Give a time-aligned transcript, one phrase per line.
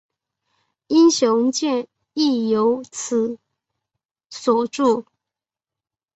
[0.87, 3.37] 英雄剑亦由其
[4.31, 5.05] 所铸。